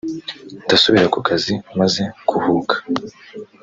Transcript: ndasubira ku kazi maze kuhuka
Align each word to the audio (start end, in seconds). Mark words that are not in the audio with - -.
ndasubira 0.65 1.07
ku 1.13 1.19
kazi 1.27 1.53
maze 1.79 2.01
kuhuka 2.29 2.75